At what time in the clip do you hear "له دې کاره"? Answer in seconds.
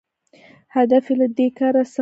1.19-1.81